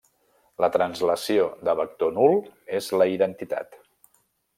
[0.63, 2.33] La translació de vector nul
[2.79, 3.79] és la identitat.